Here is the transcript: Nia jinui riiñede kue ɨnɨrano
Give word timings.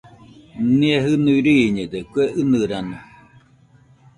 Nia 0.77 0.97
jinui 1.05 1.39
riiñede 1.45 1.99
kue 2.11 2.23
ɨnɨrano 2.41 2.97